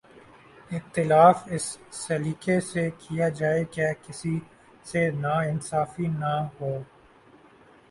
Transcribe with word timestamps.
اختلاف 0.71 1.43
اس 1.47 1.65
سلیقے 1.95 2.59
سے 2.61 2.89
کیا 2.99 3.27
جائے 3.39 3.63
کہ 3.73 3.91
کسی 4.03 4.35
سے 4.85 5.09
ناانصافی 5.21 6.07
نہ 6.19 6.33
ہو 6.55 6.73